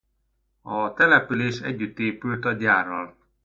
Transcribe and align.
A 0.61 0.93
település 0.93 1.59
együtt 1.59 1.99
épült 1.99 2.45
a 2.45 2.51
gyárral. 2.51 3.15